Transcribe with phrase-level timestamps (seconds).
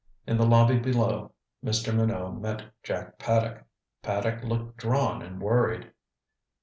[0.25, 1.31] In the lobby below
[1.63, 1.93] Mr.
[1.95, 3.65] Minot met Jack Paddock.
[4.01, 5.91] Paddock looked drawn and worried.